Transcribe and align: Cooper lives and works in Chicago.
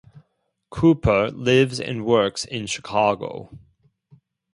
Cooper 0.71 1.29
lives 1.29 1.79
and 1.79 2.03
works 2.03 2.43
in 2.45 2.65
Chicago. 2.65 3.51